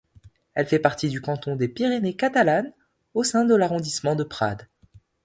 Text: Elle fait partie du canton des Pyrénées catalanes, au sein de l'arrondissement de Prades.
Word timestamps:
Elle 0.55 0.65
fait 0.65 0.79
partie 0.79 1.09
du 1.09 1.21
canton 1.21 1.55
des 1.55 1.67
Pyrénées 1.67 2.15
catalanes, 2.15 2.73
au 3.13 3.23
sein 3.23 3.45
de 3.45 3.53
l'arrondissement 3.53 4.15
de 4.15 4.23
Prades. 4.23 4.65